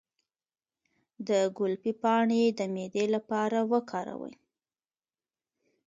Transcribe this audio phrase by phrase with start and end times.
[1.27, 4.35] د ګلپي پاڼې د معدې لپاره وکاروئ